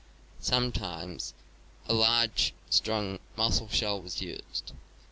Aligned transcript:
Sometimes 0.39 1.35
a 1.87 1.93
large, 1.93 2.55
strong 2.71 3.19
mussel 3.37 3.67
shell 3.69 4.01
was 4.01 4.19
used. 4.19 4.71